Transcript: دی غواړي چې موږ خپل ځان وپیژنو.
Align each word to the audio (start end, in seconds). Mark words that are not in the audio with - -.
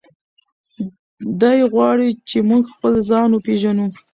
دی 1.39 1.57
غواړي 1.73 2.09
چې 2.29 2.37
موږ 2.49 2.63
خپل 2.73 2.93
ځان 3.09 3.29
وپیژنو. 3.33 3.87